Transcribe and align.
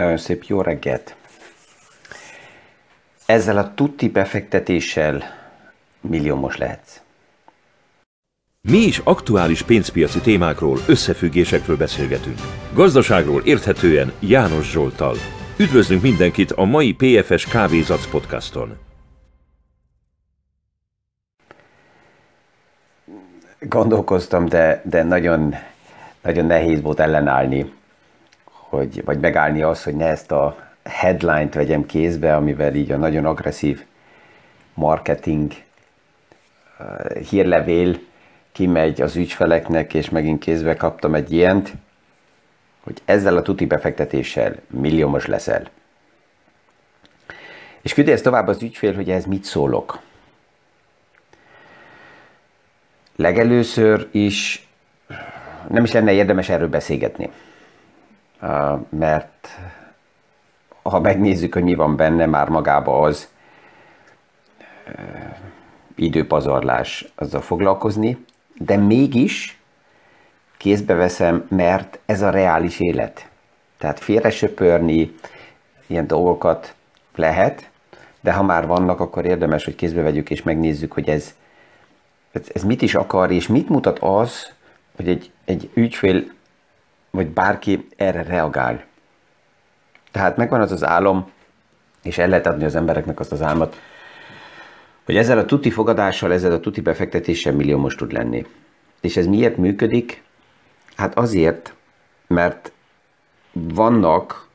Nagyon 0.00 0.16
szép 0.16 0.44
jó 0.44 0.60
reggelt! 0.60 1.14
Ezzel 3.26 3.58
a 3.58 3.74
tutti 3.74 4.08
befektetéssel 4.08 5.22
milliómos 6.00 6.56
lehetsz. 6.56 7.00
Mi 8.60 8.78
is 8.78 8.98
aktuális 8.98 9.62
pénzpiaci 9.62 10.20
témákról, 10.20 10.78
összefüggésekről 10.86 11.76
beszélgetünk. 11.76 12.38
Gazdaságról 12.74 13.42
érthetően 13.44 14.12
János 14.20 14.70
Zsoltal. 14.70 15.16
Üdvözlünk 15.58 16.02
mindenkit 16.02 16.50
a 16.50 16.64
mai 16.64 16.94
PFS 16.94 17.46
Kávézac 17.46 18.10
podcaston. 18.10 18.78
Gondolkoztam, 23.60 24.48
de, 24.48 24.82
de 24.84 25.02
nagyon, 25.02 25.54
nagyon 26.22 26.46
nehéz 26.46 26.82
volt 26.82 27.00
ellenállni, 27.00 27.78
hogy, 28.70 29.04
vagy 29.04 29.20
megállni 29.20 29.62
az, 29.62 29.82
hogy 29.82 29.94
ne 29.94 30.06
ezt 30.06 30.32
a 30.32 30.56
headline-t 30.84 31.54
vegyem 31.54 31.86
kézbe, 31.86 32.36
amivel 32.36 32.74
így 32.74 32.92
a 32.92 32.96
nagyon 32.96 33.24
agresszív 33.24 33.84
marketing 34.74 35.52
uh, 36.78 37.16
hírlevél 37.16 37.98
kimegy 38.52 39.00
az 39.00 39.16
ügyfeleknek, 39.16 39.94
és 39.94 40.10
megint 40.10 40.40
kézbe 40.40 40.74
kaptam 40.74 41.14
egy 41.14 41.32
ilyent, 41.32 41.72
hogy 42.80 43.00
ezzel 43.04 43.36
a 43.36 43.42
tuti 43.42 43.66
befektetéssel 43.66 44.54
milliómos 44.66 45.26
leszel. 45.26 45.68
És 47.82 47.94
küldi 47.94 48.12
ezt 48.12 48.24
tovább 48.24 48.48
az 48.48 48.62
ügyfél, 48.62 48.94
hogy 48.94 49.10
ez 49.10 49.24
mit 49.24 49.44
szólok. 49.44 50.00
Legelőször 53.16 54.08
is 54.10 54.68
nem 55.68 55.84
is 55.84 55.92
lenne 55.92 56.12
érdemes 56.12 56.48
erről 56.48 56.68
beszélgetni, 56.68 57.30
mert 58.88 59.48
ha 60.82 61.00
megnézzük, 61.00 61.54
hogy 61.54 61.62
mi 61.62 61.74
van 61.74 61.96
benne, 61.96 62.26
már 62.26 62.48
magába 62.48 63.00
az 63.00 63.28
időpazarlás 65.94 67.12
azzal 67.14 67.40
foglalkozni, 67.40 68.24
de 68.54 68.76
mégis 68.76 69.58
kézbe 70.56 70.94
veszem, 70.94 71.46
mert 71.48 71.98
ez 72.06 72.22
a 72.22 72.30
reális 72.30 72.80
élet. 72.80 73.28
Tehát 73.78 74.00
félre 74.00 74.30
söpörni 74.30 75.14
ilyen 75.86 76.06
dolgokat 76.06 76.74
lehet, 77.14 77.70
de 78.20 78.32
ha 78.32 78.42
már 78.42 78.66
vannak, 78.66 79.00
akkor 79.00 79.24
érdemes, 79.24 79.64
hogy 79.64 79.74
kézbe 79.74 80.02
vegyük 80.02 80.30
és 80.30 80.42
megnézzük, 80.42 80.92
hogy 80.92 81.08
ez, 81.08 81.34
ez 82.52 82.64
mit 82.64 82.82
is 82.82 82.94
akar, 82.94 83.30
és 83.30 83.46
mit 83.46 83.68
mutat 83.68 83.98
az, 83.98 84.52
hogy 84.96 85.08
egy, 85.08 85.30
egy 85.44 85.70
ügyfél, 85.74 86.24
vagy 87.10 87.28
bárki 87.28 87.86
erre 87.96 88.22
reagál. 88.22 88.84
Tehát 90.10 90.36
megvan 90.36 90.60
az 90.60 90.72
az 90.72 90.84
álom, 90.84 91.30
és 92.02 92.18
el 92.18 92.28
lehet 92.28 92.46
adni 92.46 92.64
az 92.64 92.74
embereknek 92.74 93.20
azt 93.20 93.32
az 93.32 93.42
álmat, 93.42 93.76
hogy 95.04 95.16
ezzel 95.16 95.38
a 95.38 95.44
tuti 95.44 95.70
fogadással, 95.70 96.32
ezzel 96.32 96.52
a 96.52 96.60
tuti 96.60 96.80
befektetéssel 96.80 97.52
milliómos 97.52 97.94
tud 97.94 98.12
lenni. 98.12 98.46
És 99.00 99.16
ez 99.16 99.26
miért 99.26 99.56
működik? 99.56 100.22
Hát 100.96 101.18
azért, 101.18 101.74
mert 102.26 102.72
vannak 103.52 104.48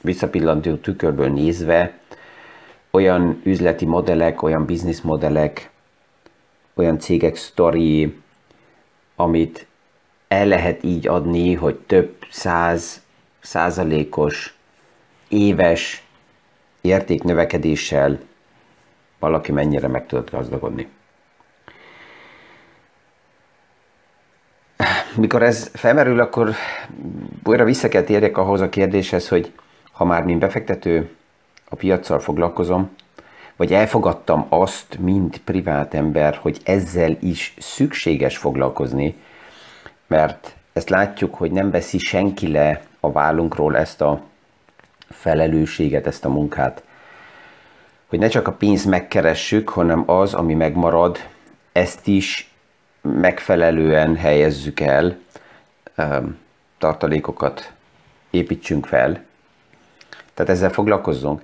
visszapillantó 0.00 0.74
tükörből 0.74 1.28
nézve 1.28 1.98
olyan 2.90 3.40
üzleti 3.44 3.86
modellek, 3.86 4.42
olyan 4.42 4.64
bizniszmodellek, 4.64 5.70
olyan 6.74 6.98
cégek 6.98 7.36
sztori, 7.36 8.18
amit 9.16 9.66
el 10.28 10.46
lehet 10.46 10.82
így 10.82 11.08
adni, 11.08 11.54
hogy 11.54 11.74
több 11.74 12.16
száz 12.30 13.02
százalékos 13.40 14.56
éves 15.28 16.02
értéknövekedéssel 16.80 18.18
valaki 19.18 19.52
mennyire 19.52 19.88
meg 19.88 20.06
tudott 20.06 20.30
gazdagodni. 20.30 20.88
Mikor 25.16 25.42
ez 25.42 25.70
felmerül, 25.74 26.20
akkor 26.20 26.54
újra 27.44 27.64
vissza 27.64 27.88
kell 27.88 28.02
térjek 28.02 28.36
ahhoz 28.36 28.60
a 28.60 28.68
kérdéshez, 28.68 29.28
hogy 29.28 29.52
ha 29.92 30.04
már 30.04 30.24
mint 30.24 30.38
befektető 30.38 31.10
a 31.68 31.76
piaccal 31.76 32.18
foglalkozom, 32.18 32.90
vagy 33.56 33.72
elfogadtam 33.72 34.46
azt, 34.48 34.98
mint 34.98 35.40
privát 35.40 35.94
ember, 35.94 36.36
hogy 36.36 36.58
ezzel 36.64 37.16
is 37.20 37.54
szükséges 37.58 38.36
foglalkozni, 38.36 39.16
mert 40.08 40.54
ezt 40.72 40.88
látjuk, 40.88 41.34
hogy 41.34 41.50
nem 41.50 41.70
veszi 41.70 41.98
senki 41.98 42.48
le 42.48 42.82
a 43.00 43.12
vállunkról 43.12 43.76
ezt 43.76 44.00
a 44.00 44.22
felelősséget, 45.08 46.06
ezt 46.06 46.24
a 46.24 46.28
munkát. 46.28 46.82
Hogy 48.06 48.18
ne 48.18 48.28
csak 48.28 48.48
a 48.48 48.52
pénzt 48.52 48.86
megkeressük, 48.86 49.68
hanem 49.68 50.10
az, 50.10 50.34
ami 50.34 50.54
megmarad, 50.54 51.18
ezt 51.72 52.06
is 52.06 52.52
megfelelően 53.00 54.16
helyezzük 54.16 54.80
el, 54.80 55.18
tartalékokat 56.78 57.72
építsünk 58.30 58.86
fel. 58.86 59.24
Tehát 60.34 60.52
ezzel 60.52 60.70
foglalkozzunk. 60.70 61.42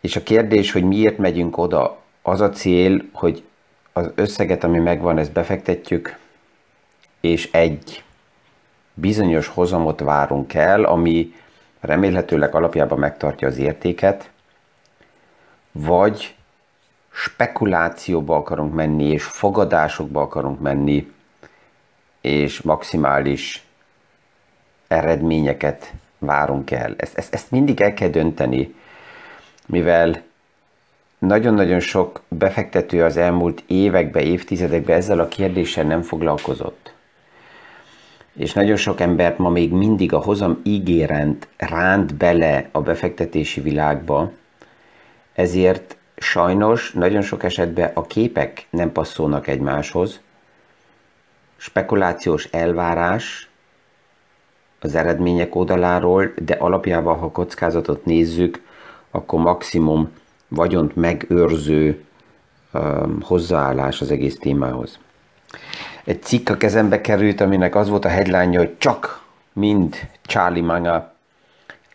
És 0.00 0.16
a 0.16 0.22
kérdés, 0.22 0.72
hogy 0.72 0.84
miért 0.84 1.18
megyünk 1.18 1.58
oda, 1.58 2.00
az 2.22 2.40
a 2.40 2.50
cél, 2.50 3.02
hogy 3.12 3.44
az 3.92 4.10
összeget, 4.14 4.64
ami 4.64 4.78
megvan, 4.78 5.18
ezt 5.18 5.32
befektetjük, 5.32 6.18
és 7.22 7.48
egy 7.52 8.04
bizonyos 8.94 9.46
hozamot 9.46 10.00
várunk 10.00 10.54
el, 10.54 10.84
ami 10.84 11.34
remélhetőleg 11.80 12.54
alapjában 12.54 12.98
megtartja 12.98 13.48
az 13.48 13.58
értéket, 13.58 14.30
vagy 15.72 16.34
spekulációba 17.12 18.36
akarunk 18.36 18.74
menni, 18.74 19.04
és 19.04 19.24
fogadásokba 19.24 20.20
akarunk 20.20 20.60
menni, 20.60 21.12
és 22.20 22.60
maximális 22.60 23.66
eredményeket 24.88 25.92
várunk 26.18 26.70
el. 26.70 26.94
Ezt, 26.96 27.18
ezt, 27.18 27.34
ezt 27.34 27.50
mindig 27.50 27.80
el 27.80 27.94
kell 27.94 28.08
dönteni, 28.08 28.74
mivel 29.66 30.22
nagyon-nagyon 31.18 31.80
sok 31.80 32.22
befektető 32.28 33.04
az 33.04 33.16
elmúlt 33.16 33.62
években, 33.66 34.22
évtizedekben 34.22 34.96
ezzel 34.96 35.18
a 35.18 35.28
kérdéssel 35.28 35.84
nem 35.84 36.02
foglalkozott. 36.02 36.94
És 38.32 38.52
nagyon 38.52 38.76
sok 38.76 39.00
embert 39.00 39.38
ma 39.38 39.48
még 39.48 39.72
mindig 39.72 40.12
a 40.12 40.22
hozam 40.22 40.60
ígérent 40.62 41.48
ránt 41.56 42.14
bele 42.14 42.68
a 42.72 42.80
befektetési 42.80 43.60
világba, 43.60 44.30
ezért 45.34 45.96
sajnos 46.16 46.92
nagyon 46.92 47.22
sok 47.22 47.42
esetben 47.42 47.90
a 47.94 48.02
képek 48.02 48.66
nem 48.70 48.92
passzolnak 48.92 49.46
egymáshoz, 49.46 50.20
spekulációs 51.56 52.44
elvárás 52.44 53.48
az 54.80 54.94
eredmények 54.94 55.54
oldaláról, 55.54 56.32
de 56.36 56.54
alapjában, 56.54 57.18
ha 57.18 57.30
kockázatot 57.30 58.04
nézzük, 58.04 58.62
akkor 59.10 59.40
maximum 59.40 60.10
vagyont 60.48 60.96
megőrző 60.96 62.04
um, 62.72 63.20
hozzáállás 63.20 64.00
az 64.00 64.10
egész 64.10 64.38
témához. 64.38 64.98
Egy 66.04 66.22
cikk 66.22 66.48
a 66.48 66.56
kezembe 66.56 67.00
került, 67.00 67.40
aminek 67.40 67.74
az 67.74 67.88
volt 67.88 68.04
a 68.04 68.08
headline 68.08 68.56
hogy 68.58 68.78
csak 68.78 69.22
mind 69.52 70.08
Charlie 70.22 70.60
Manga 70.60 71.12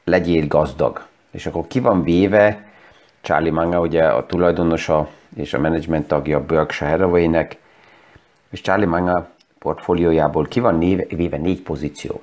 legyél 0.03 0.47
gazdag. 0.47 1.06
És 1.31 1.45
akkor 1.45 1.68
ki 1.68 1.79
van 1.79 2.03
véve 2.03 2.66
Charlie 3.22 3.50
Manga, 3.50 3.79
ugye 3.79 4.03
a 4.03 4.25
tulajdonosa 4.25 5.09
és 5.35 5.53
a 5.53 5.59
menedzsment 5.59 6.07
tagja 6.07 6.45
Berkshire 6.45 6.91
hathaway 6.91 7.45
és 8.50 8.62
Charlie 8.62 8.85
Manga 8.85 9.29
portfóliójából 9.59 10.45
ki 10.45 10.59
van 10.59 10.80
véve 11.09 11.38
négy 11.38 11.62
pozíció. 11.62 12.21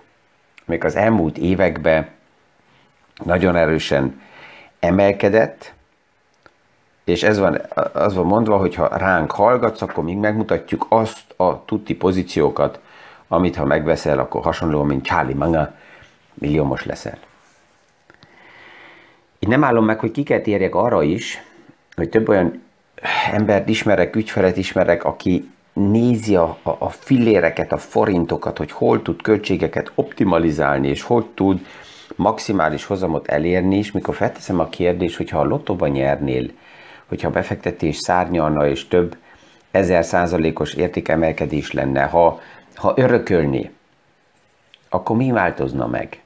Még 0.65 0.85
az 0.85 0.97
elmúlt 0.97 1.39
években 1.39 2.09
nagyon 3.25 3.57
erősen 3.57 4.21
emelkedett, 4.81 5.74
és 7.05 7.23
ez 7.23 7.39
van, 7.39 7.61
az 7.93 8.15
van 8.15 8.27
mondva, 8.27 8.57
hogy 8.57 8.75
ha 8.75 8.97
ránk 8.97 9.31
hallgatsz, 9.31 9.83
akkor 9.83 10.05
még 10.05 10.17
megmutatjuk 10.17 10.87
azt 10.89 11.35
a 11.37 11.65
tutti 11.65 11.95
pozíciókat, 11.95 12.81
amit 13.29 13.57
ha 13.57 13.65
megveszel, 13.65 14.19
akkor 14.19 14.43
hasonlóan, 14.43 14.87
mint 14.87 15.05
Charlie 15.05 15.35
Manga, 15.35 15.75
milliómos 16.35 16.85
leszel. 16.85 17.19
Itt 19.39 19.49
nem 19.49 19.65
állom 19.65 19.85
meg, 19.85 19.99
hogy 19.99 20.11
ki 20.11 20.23
kell 20.23 20.41
térjek 20.41 20.75
arra 20.75 21.03
is, 21.03 21.43
hogy 21.97 22.09
több 22.09 22.29
olyan 22.29 22.63
embert 23.33 23.69
ismerek, 23.69 24.17
ügyfelet 24.17 24.57
ismerek, 24.57 25.05
aki 25.05 25.51
nézi 25.73 26.37
a, 26.37 26.57
a, 26.63 26.71
a 26.79 26.89
filléreket, 26.89 27.73
a 27.73 27.77
forintokat, 27.77 28.59
hogy 28.59 28.71
hol 28.71 29.03
tud 29.03 29.23
költségeket 29.23 29.93
optimalizálni, 29.95 30.89
és 30.89 31.03
hogy 31.03 31.27
tud 31.27 31.67
maximális 32.17 32.85
hozamot 32.85 33.29
elérni, 33.29 33.77
és 33.77 33.93
mikor 33.93 34.15
felteszem 34.15 34.61
a 34.61 34.69
kérdést, 34.69 35.17
hogyha 35.17 35.39
a 35.39 35.45
lottóban 35.45 35.91
nyernél, 35.91 36.51
hogyha 37.09 37.31
befektetés 37.31 37.97
szárnyalna 37.97 38.67
és 38.67 38.89
több 38.89 39.17
ezer 39.71 40.05
százalékos 40.05 40.73
értékemelkedés 40.73 41.73
lenne, 41.73 42.03
ha, 42.03 42.41
ha 42.75 42.93
örökölni, 42.97 43.71
akkor 44.89 45.17
mi 45.17 45.31
változna 45.31 45.87
meg? 45.87 46.23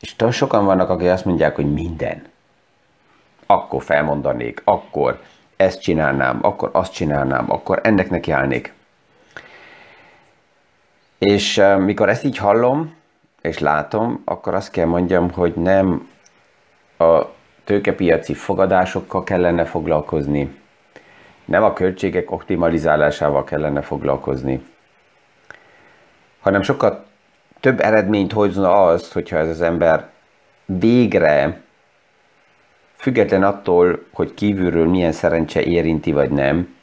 És 0.00 0.14
sokan 0.30 0.64
vannak, 0.64 0.88
akik 0.88 1.08
azt 1.08 1.24
mondják, 1.24 1.54
hogy 1.54 1.72
minden. 1.72 2.22
Akkor 3.46 3.82
felmondanék, 3.82 4.60
akkor 4.64 5.20
ezt 5.56 5.80
csinálnám, 5.80 6.38
akkor 6.42 6.70
azt 6.72 6.92
csinálnám, 6.92 7.50
akkor 7.50 7.80
ennek 7.82 8.10
nekiállnék. 8.10 8.72
És 11.18 11.62
mikor 11.78 12.08
ezt 12.08 12.24
így 12.24 12.36
hallom, 12.36 12.94
és 13.40 13.58
látom, 13.58 14.22
akkor 14.24 14.54
azt 14.54 14.70
kell 14.70 14.86
mondjam, 14.86 15.30
hogy 15.30 15.54
nem 15.54 16.08
a 16.98 17.22
tőkepiaci 17.64 18.34
fogadásokkal 18.34 19.24
kellene 19.24 19.64
foglalkozni, 19.64 20.60
nem 21.44 21.62
a 21.62 21.72
költségek 21.72 22.30
optimalizálásával 22.30 23.44
kellene 23.44 23.80
foglalkozni, 23.80 24.62
hanem 26.40 26.62
sokkal 26.62 27.04
több 27.60 27.80
eredményt 27.80 28.32
hozna 28.32 28.86
az, 28.86 29.12
hogyha 29.12 29.36
ez 29.36 29.48
az 29.48 29.60
ember 29.60 30.10
végre, 30.64 31.60
független 32.96 33.42
attól, 33.42 34.04
hogy 34.12 34.34
kívülről 34.34 34.88
milyen 34.88 35.12
szerencse 35.12 35.62
érinti 35.62 36.12
vagy 36.12 36.30
nem, 36.30 36.74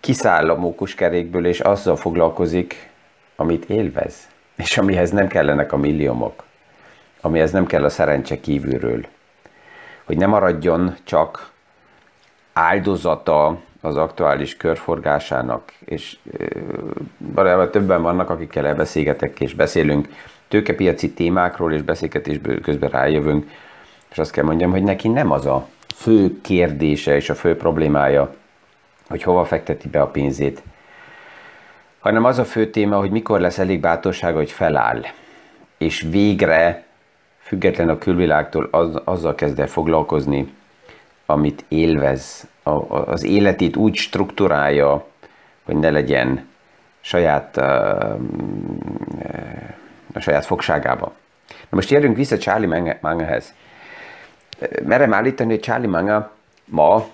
kiszáll 0.00 0.50
a 0.50 0.56
mókuskerékből, 0.56 1.46
és 1.46 1.60
azzal 1.60 1.96
foglalkozik, 1.96 2.90
amit 3.36 3.64
élvez, 3.64 4.28
és 4.56 4.78
amihez 4.78 5.10
nem 5.10 5.28
kellenek 5.28 5.72
a 5.72 5.76
milliómok, 5.76 6.44
amihez 7.20 7.52
nem 7.52 7.66
kell 7.66 7.84
a 7.84 7.88
szerencse 7.88 8.40
kívülről. 8.40 9.06
Hogy 10.04 10.16
ne 10.16 10.26
maradjon 10.26 10.94
csak 11.04 11.50
áldozata 12.52 13.58
az 13.80 13.96
aktuális 13.96 14.56
körforgásának, 14.56 15.72
és 15.84 16.16
valójában 17.18 17.70
többen 17.70 18.02
vannak, 18.02 18.30
akikkel 18.30 18.66
elbeszélgetek 18.66 19.40
és 19.40 19.54
beszélünk 19.54 20.08
tőkepiaci 20.48 21.12
témákról, 21.12 21.72
és 21.72 21.82
beszélgetésből 21.82 22.60
közben 22.60 22.90
rájövünk, 22.90 23.50
és 24.10 24.18
azt 24.18 24.30
kell 24.30 24.44
mondjam, 24.44 24.70
hogy 24.70 24.82
neki 24.82 25.08
nem 25.08 25.30
az 25.30 25.46
a 25.46 25.68
fő 25.94 26.40
kérdése 26.40 27.16
és 27.16 27.30
a 27.30 27.34
fő 27.34 27.56
problémája, 27.56 28.34
hogy 29.08 29.22
hova 29.22 29.44
fekteti 29.44 29.88
be 29.88 30.00
a 30.00 30.06
pénzét, 30.06 30.62
hanem 31.98 32.24
az 32.24 32.38
a 32.38 32.44
fő 32.44 32.70
téma, 32.70 32.96
hogy 32.96 33.10
mikor 33.10 33.40
lesz 33.40 33.58
elég 33.58 33.80
bátorsága, 33.80 34.36
hogy 34.36 34.50
feláll, 34.50 35.02
és 35.78 36.06
végre, 36.10 36.83
független 37.54 37.88
a 37.88 37.98
külvilágtól, 37.98 38.68
az, 38.70 39.00
azzal 39.04 39.34
kezd 39.34 39.58
el 39.58 39.66
foglalkozni, 39.66 40.54
amit 41.26 41.64
élvez, 41.68 42.48
a, 42.62 42.70
az 42.94 43.24
életét 43.24 43.76
úgy 43.76 43.94
struktúrálja, 43.94 45.06
hogy 45.64 45.76
ne 45.76 45.90
legyen 45.90 46.46
saját, 47.00 47.56
a 50.14 50.20
saját 50.20 50.44
fogságába. 50.44 51.12
Na 51.48 51.68
most 51.70 51.92
érjünk 51.92 52.16
vissza 52.16 52.38
Charlie 52.38 52.96
Mangahez. 53.00 53.54
Merem 54.84 55.12
állítani, 55.12 55.50
hogy 55.50 55.62
Charlie 55.62 55.88
Manga 55.88 56.32
ma, 56.64 57.06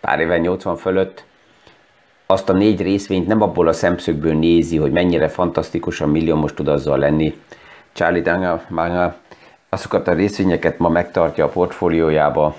pár 0.00 0.20
éve 0.20 0.38
80 0.38 0.76
fölött, 0.76 1.24
azt 2.26 2.48
a 2.48 2.52
négy 2.52 2.82
részvényt 2.82 3.26
nem 3.26 3.42
abból 3.42 3.68
a 3.68 3.72
szemszögből 3.72 4.34
nézi, 4.34 4.76
hogy 4.76 4.92
mennyire 4.92 5.28
fantasztikusan 5.28 6.08
milliómos 6.08 6.54
tud 6.54 6.68
azzal 6.68 6.98
lenni. 6.98 7.34
Charlie 7.94 8.58
Manga 8.68 9.16
azokat 9.68 10.08
a 10.08 10.12
részvényeket 10.12 10.78
ma 10.78 10.88
megtartja 10.88 11.44
a 11.44 11.48
portfóliójába, 11.48 12.56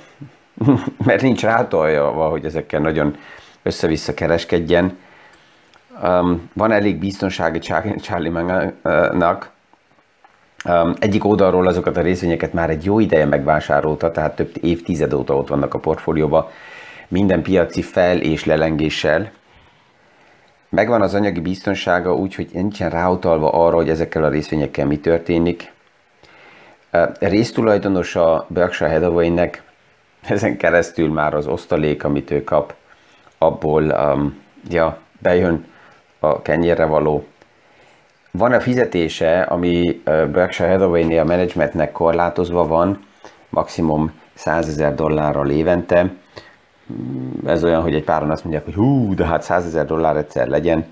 mert 1.05 1.21
nincs 1.21 1.41
rátolja, 1.41 2.07
hogy 2.07 2.45
ezekkel 2.45 2.79
nagyon 2.79 3.17
össze-vissza 3.63 4.13
kereskedjen. 4.13 4.97
Um, 6.03 6.49
van 6.53 6.71
elég 6.71 6.99
biztonsági 6.99 7.59
Charlie 8.01 8.29
Manga-nak. 8.29 9.49
Um, 10.65 10.93
egyik 10.99 11.25
oldalról 11.25 11.67
azokat 11.67 11.97
a 11.97 12.01
részvényeket 12.01 12.53
már 12.53 12.69
egy 12.69 12.85
jó 12.85 12.99
ideje 12.99 13.25
megvásárolta, 13.25 14.11
tehát 14.11 14.35
több 14.35 14.51
évtized 14.61 15.13
óta 15.13 15.35
ott 15.35 15.47
vannak 15.47 15.73
a 15.73 15.79
portfólióban, 15.79 16.47
minden 17.07 17.41
piaci 17.41 17.81
fel- 17.81 18.21
és 18.21 18.45
lelengéssel. 18.45 19.31
Megvan 20.75 21.01
az 21.01 21.13
anyagi 21.13 21.39
biztonsága 21.39 22.15
úgy, 22.15 22.35
hogy 22.35 22.49
nincsen 22.53 22.89
ráutalva 22.89 23.49
arra, 23.49 23.75
hogy 23.75 23.89
ezekkel 23.89 24.23
a 24.23 24.29
részvényekkel 24.29 24.85
mi 24.85 24.99
történik. 24.99 25.73
A 26.91 27.07
résztulajdonos 27.19 28.15
a 28.15 28.45
Berkshire 28.49 28.91
Hathaway-nek 28.91 29.63
ezen 30.21 30.57
keresztül 30.57 31.11
már 31.11 31.33
az 31.33 31.47
osztalék, 31.47 32.03
amit 32.03 32.31
ő 32.31 32.43
kap, 32.43 32.73
abból 33.37 33.83
um, 33.83 34.41
ja, 34.69 34.97
bejön 35.19 35.65
a 36.19 36.41
kenyérre 36.41 36.85
való. 36.85 37.25
Van 38.31 38.51
a 38.51 38.59
fizetése, 38.59 39.41
ami 39.41 40.01
Berkshire 40.03 40.69
Hathaway-nél 40.69 41.19
a 41.19 41.23
menedzsmentnek 41.23 41.91
korlátozva 41.91 42.67
van, 42.67 43.05
maximum 43.49 44.11
100 44.33 44.67
ezer 44.67 44.95
dollárral 44.95 45.49
évente. 45.49 46.11
Ez 47.45 47.63
olyan, 47.63 47.81
hogy 47.81 47.95
egy 47.95 48.03
páron 48.03 48.29
azt 48.29 48.43
mondják, 48.43 48.65
hogy 48.65 48.73
hú, 48.73 49.13
de 49.15 49.25
hát 49.25 49.41
100 49.41 49.65
ezer 49.65 49.85
dollár 49.85 50.17
egyszer 50.17 50.47
legyen. 50.47 50.85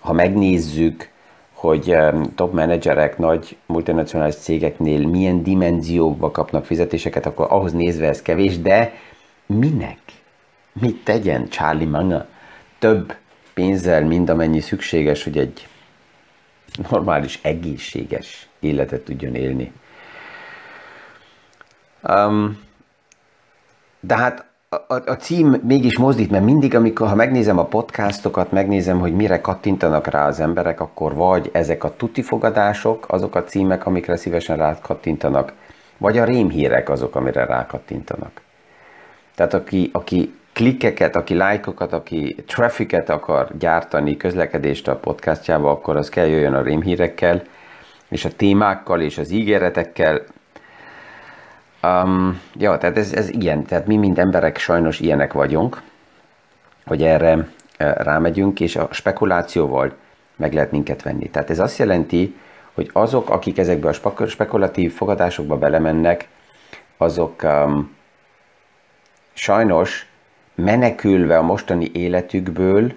Ha 0.00 0.12
megnézzük, 0.12 1.10
hogy 1.52 1.96
top 2.34 2.52
menedzserek 2.52 3.18
nagy 3.18 3.56
multinacionális 3.66 4.34
cégeknél 4.34 5.08
milyen 5.08 5.42
dimenziókba 5.42 6.30
kapnak 6.30 6.64
fizetéseket, 6.64 7.26
akkor 7.26 7.46
ahhoz 7.50 7.72
nézve 7.72 8.08
ez 8.08 8.22
kevés, 8.22 8.58
de 8.58 8.92
minek? 9.46 9.98
Mit 10.72 11.04
tegyen 11.04 11.48
Charlie 11.48 11.86
Manga? 11.86 12.26
Több 12.78 13.14
pénzzel, 13.54 14.04
mind 14.04 14.28
amennyi 14.28 14.60
szükséges, 14.60 15.24
hogy 15.24 15.38
egy 15.38 15.68
normális, 16.90 17.38
egészséges 17.42 18.48
életet 18.60 19.04
tudjon 19.04 19.34
élni. 19.34 19.72
Um, 22.02 22.58
de 24.00 24.16
hát 24.16 24.49
a, 24.76 24.94
a 24.94 25.16
cím 25.16 25.60
mégis 25.62 25.98
mozdít, 25.98 26.30
mert 26.30 26.44
mindig, 26.44 26.74
amikor 26.74 27.08
ha 27.08 27.14
megnézem 27.14 27.58
a 27.58 27.64
podcastokat, 27.64 28.52
megnézem, 28.52 28.98
hogy 28.98 29.14
mire 29.14 29.40
kattintanak 29.40 30.06
rá 30.06 30.26
az 30.26 30.40
emberek, 30.40 30.80
akkor 30.80 31.14
vagy 31.14 31.50
ezek 31.52 31.84
a 31.84 31.96
tuti 31.96 32.22
fogadások, 32.22 33.04
azok 33.08 33.34
a 33.34 33.44
címek, 33.44 33.86
amikre 33.86 34.16
szívesen 34.16 34.56
rá 34.56 34.78
kattintanak, 34.82 35.52
vagy 35.98 36.18
a 36.18 36.24
rémhírek 36.24 36.88
azok, 36.88 37.16
amire 37.16 37.44
rá 37.44 37.66
kattintanak. 37.66 38.40
Tehát 39.34 39.54
aki, 39.54 39.90
aki 39.92 40.34
klikkeket, 40.52 41.16
aki 41.16 41.34
lájkokat, 41.34 41.92
aki 41.92 42.36
trafficet 42.46 43.08
akar 43.08 43.48
gyártani, 43.58 44.16
közlekedést 44.16 44.88
a 44.88 44.96
podcastjába, 44.96 45.70
akkor 45.70 45.96
az 45.96 46.08
kell 46.08 46.26
jöjjön 46.26 46.54
a 46.54 46.62
rémhírekkel, 46.62 47.42
és 48.08 48.24
a 48.24 48.30
témákkal 48.36 49.00
és 49.00 49.18
az 49.18 49.30
ígéretekkel, 49.30 50.22
Um, 51.82 52.40
ja, 52.54 52.78
tehát 52.78 52.96
ez, 52.96 53.12
ez 53.12 53.28
ilyen, 53.28 53.64
tehát 53.64 53.86
mi 53.86 53.96
mind 53.96 54.18
emberek 54.18 54.58
sajnos 54.58 55.00
ilyenek 55.00 55.32
vagyunk, 55.32 55.82
hogy 56.84 57.02
erre 57.02 57.48
e, 57.76 57.92
rámegyünk, 57.92 58.60
és 58.60 58.76
a 58.76 58.88
spekulációval 58.90 59.92
meg 60.36 60.52
lehet 60.52 60.70
minket 60.70 61.02
venni. 61.02 61.30
Tehát 61.30 61.50
ez 61.50 61.58
azt 61.58 61.78
jelenti, 61.78 62.36
hogy 62.74 62.90
azok, 62.92 63.30
akik 63.30 63.58
ezekbe 63.58 63.88
a 63.88 64.26
spekulatív 64.26 64.94
fogadásokba 64.94 65.58
belemennek, 65.58 66.28
azok 66.96 67.42
um, 67.42 67.96
sajnos 69.32 70.06
menekülve 70.54 71.38
a 71.38 71.42
mostani 71.42 71.90
életükből 71.92 72.92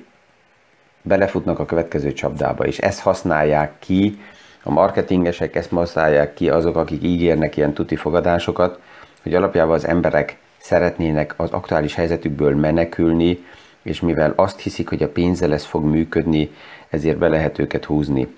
belefutnak 1.02 1.60
a 1.60 1.66
következő 1.66 2.13
csapdába, 2.13 2.66
és 2.66 2.78
ezt 2.78 3.00
használják 3.00 3.72
ki 3.80 4.20
a 4.63 4.72
marketingesek 4.72 5.55
ezt 5.55 5.70
használják 5.70 6.34
ki 6.34 6.50
azok, 6.50 6.75
akik 6.75 7.03
ígérnek 7.03 7.58
ilyen 7.58 7.74
tuti 7.74 7.96
fogadásokat, 7.96 8.79
hogy 9.24 9.36
alapjában 9.36 9.74
az 9.74 9.88
emberek 9.88 10.38
szeretnének 10.58 11.34
az 11.38 11.51
aktuális 11.51 11.96
helyzetükből 11.96 12.55
menekülni, 12.55 13.46
és 13.82 14.01
mivel 14.01 14.34
azt 14.36 14.60
hiszik, 14.60 14.89
hogy 14.89 15.03
a 15.03 15.10
pénzzel 15.10 15.53
ez 15.53 15.65
fog 15.65 15.84
működni, 15.84 16.51
ezért 16.89 17.17
be 17.17 17.27
lehet 17.27 17.60
őket 17.60 17.86
húzni 17.86 18.36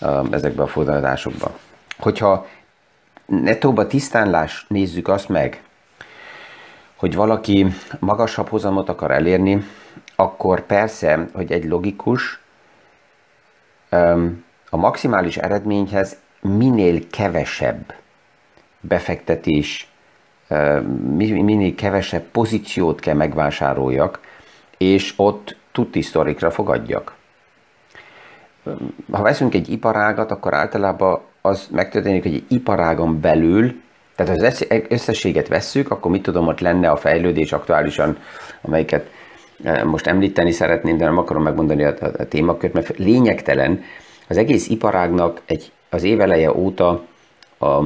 um, 0.00 0.28
ezekbe 0.32 0.62
a 0.62 0.66
fogadásokba. 0.66 1.58
Hogyha 1.98 2.46
nettóba 3.26 3.86
tisztánlás 3.86 4.64
nézzük 4.68 5.08
azt 5.08 5.28
meg, 5.28 5.62
hogy 6.94 7.14
valaki 7.14 7.66
magasabb 7.98 8.48
hozamot 8.48 8.88
akar 8.88 9.10
elérni, 9.10 9.64
akkor 10.16 10.66
persze, 10.66 11.26
hogy 11.32 11.52
egy 11.52 11.64
logikus, 11.64 12.40
um, 13.90 14.44
a 14.74 14.76
maximális 14.76 15.36
eredményhez 15.36 16.16
minél 16.40 17.08
kevesebb 17.10 17.94
befektetés, 18.80 19.92
minél 21.18 21.74
kevesebb 21.74 22.22
pozíciót 22.22 23.00
kell 23.00 23.14
megvásároljak, 23.14 24.20
és 24.78 25.14
ott 25.16 25.56
tuti 25.72 26.00
sztorikra 26.00 26.50
fogadjak. 26.50 27.14
Ha 29.10 29.22
veszünk 29.22 29.54
egy 29.54 29.68
iparágat, 29.68 30.30
akkor 30.30 30.54
általában 30.54 31.20
az 31.40 31.68
megtörténik, 31.72 32.22
hogy 32.22 32.34
egy 32.34 32.46
iparágon 32.48 33.20
belül, 33.20 33.80
tehát 34.16 34.42
az 34.42 34.66
összességet 34.88 35.48
vesszük, 35.48 35.90
akkor 35.90 36.10
mit 36.10 36.22
tudom, 36.22 36.46
ott 36.46 36.60
lenne 36.60 36.90
a 36.90 36.96
fejlődés 36.96 37.52
aktuálisan, 37.52 38.18
amelyiket 38.62 39.10
most 39.84 40.06
említeni 40.06 40.50
szeretném, 40.50 40.96
de 40.96 41.04
nem 41.04 41.18
akarom 41.18 41.42
megmondani 41.42 41.84
a, 41.84 41.94
témakört, 42.28 42.72
mert 42.72 42.98
lényegtelen, 42.98 43.82
az 44.28 44.36
egész 44.36 44.68
iparágnak 44.68 45.42
egy, 45.46 45.72
az 45.90 46.02
éveleje 46.02 46.52
óta 46.52 47.04
a 47.58 47.84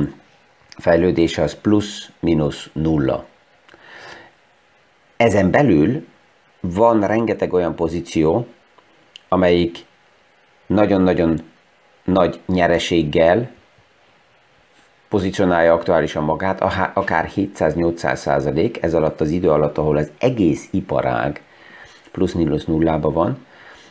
fejlődése 0.68 1.42
az 1.42 1.61
plusz-minusz 1.61 2.71
nulla. 2.73 3.25
Ezen 5.16 5.50
belül 5.50 6.07
van 6.61 7.07
rengeteg 7.07 7.52
olyan 7.52 7.75
pozíció, 7.75 8.47
amelyik 9.28 9.85
nagyon-nagyon 10.66 11.40
nagy 12.04 12.40
nyereséggel 12.47 13.50
pozícionálja 15.09 15.73
aktuálisan 15.73 16.25
magát, 16.25 16.61
akár 16.95 17.30
700-800 17.37 18.14
százalék, 18.14 18.83
ez 18.83 18.95
alatt 18.95 19.21
az 19.21 19.30
idő 19.30 19.50
alatt, 19.50 19.78
ahol 19.78 19.97
az 19.97 20.11
egész 20.18 20.68
iparág 20.71 21.42
plusz-minusz 22.12 22.64
nullába 22.64 23.11
van, 23.11 23.47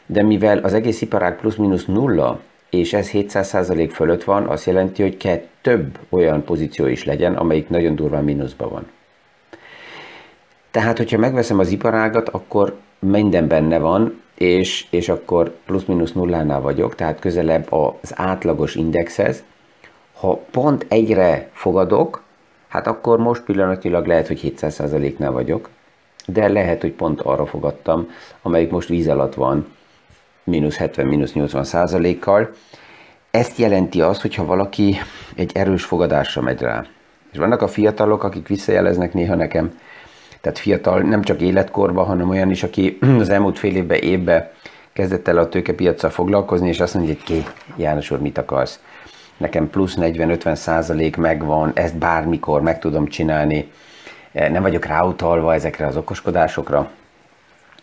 de 0.08 0.24
mivel 0.24 0.58
az 0.58 0.74
egész 0.74 1.02
iparág 1.02 1.40
plusz-minusz 1.40 1.86
nulla, 1.86 2.40
és 2.70 2.94
ez 2.94 3.10
700 3.10 3.48
százalék 3.48 3.92
fölött 3.92 4.24
van, 4.24 4.46
azt 4.48 4.66
jelenti, 4.66 5.02
hogy 5.02 5.18
kell 5.18 5.42
több 5.62 6.00
olyan 6.10 6.44
pozíció 6.44 6.86
is 6.86 7.06
legyen, 7.06 7.36
amelyik 7.36 7.70
nagyon 7.70 7.96
durván 7.96 8.24
mínuszban 8.24 8.70
van. 8.70 8.88
Tehát, 10.72 10.98
hogyha 10.98 11.18
megveszem 11.18 11.60
az 11.60 11.70
iparágat, 11.70 12.30
akkor 12.30 12.78
minden 13.00 13.48
benne 13.48 13.78
van, 13.78 14.22
és, 14.36 14.86
és 14.90 15.10
akkor 15.10 15.56
plusz-minusz 15.66 16.12
nullánál 16.14 16.62
vagyok, 16.62 16.96
tehát 16.96 17.20
közelebb 17.20 17.72
az 17.72 18.14
átlagos 18.16 18.76
indexhez. 18.76 19.44
Ha 20.14 20.36
pont 20.52 20.86
egyre 20.90 21.50
fogadok, 21.54 22.24
hát 22.68 22.88
akkor 22.88 23.18
most 23.20 23.44
pillanatilag 23.44 24.06
lehet, 24.06 24.28
hogy 24.28 24.54
700%-nál 24.60 25.32
vagyok, 25.32 25.70
de 26.26 26.48
lehet, 26.48 26.82
hogy 26.82 26.92
pont 26.92 27.22
arra 27.22 27.46
fogadtam, 27.46 28.10
amelyik 28.42 28.70
most 28.70 28.88
víz 28.88 29.08
alatt 29.08 29.34
van, 29.34 29.68
mínusz 30.48 30.78
70, 30.78 31.06
mínusz 31.06 31.34
80 31.34 31.64
százalékkal. 31.64 32.50
Ezt 33.32 33.58
jelenti 33.58 34.02
az, 34.02 34.22
hogyha 34.22 34.46
valaki 34.46 34.98
egy 35.36 35.52
erős 35.54 35.84
fogadásra 35.84 36.42
megy 36.42 36.62
rá. 36.62 36.86
És 37.32 37.38
vannak 37.38 37.62
a 37.62 37.68
fiatalok, 37.68 38.24
akik 38.24 38.48
visszajeleznek 38.48 39.14
néha 39.14 39.36
nekem, 39.36 39.80
tehát 40.42 40.60
fiatal 40.60 41.02
nem 41.02 41.22
csak 41.22 41.42
életkorban, 41.42 42.06
hanem 42.06 42.30
olyan 42.30 42.50
is, 42.50 42.64
aki 42.64 42.98
az 43.20 43.30
elmúlt 43.30 43.60
fél 43.60 43.76
évben, 43.76 43.98
évben 43.98 44.50
kezdett 44.94 45.28
el 45.28 45.38
a 45.38 45.50
tőkepiacsal 45.50 46.10
foglalkozni, 46.10 46.68
és 46.68 46.80
azt 46.80 46.94
mondja, 46.94 47.14
hogy 47.14 47.24
ki, 47.24 47.46
János 47.76 48.12
úr, 48.12 48.20
mit 48.20 48.38
akarsz? 48.38 48.80
Nekem 49.38 49.70
plusz 49.70 49.96
40-50 50.00 50.56
százalék 50.56 51.16
megvan, 51.16 51.72
ezt 51.74 51.98
bármikor 51.98 52.62
meg 52.62 52.80
tudom 52.80 53.08
csinálni, 53.08 53.72
nem 54.32 54.62
vagyok 54.62 54.86
ráutalva 54.86 55.54
ezekre 55.54 55.86
az 55.86 55.98
okoskodásokra, 55.98 56.92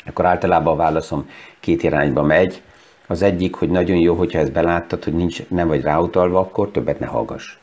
akkor 0.07 0.27
általában 0.27 0.73
a 0.73 0.77
válaszom 0.77 1.29
két 1.61 1.83
irányba 1.83 2.23
megy. 2.23 2.63
Az 3.07 3.23
egyik, 3.23 3.55
hogy 3.55 3.71
nagyon 3.71 3.97
jó, 3.97 4.15
hogyha 4.15 4.39
ezt 4.39 4.53
beláttad, 4.53 5.05
hogy 5.05 5.15
nincs, 5.15 5.49
nem 5.49 5.69
vagy 5.69 5.83
ráutalva, 5.83 6.39
akkor 6.39 6.71
többet 6.71 6.99
ne 6.99 7.07
hallgass. 7.07 7.57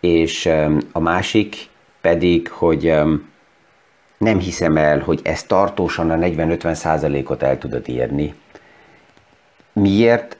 És 0.00 0.50
a 0.92 1.00
másik 1.00 1.68
pedig, 2.00 2.48
hogy 2.48 2.94
nem 4.18 4.38
hiszem 4.38 4.76
el, 4.76 4.98
hogy 4.98 5.20
ez 5.22 5.42
tartósan 5.42 6.10
a 6.10 6.16
40-50 6.16 6.72
százalékot 6.72 7.42
el 7.42 7.58
tudod 7.58 7.88
érni. 7.88 8.34
Miért? 9.72 10.38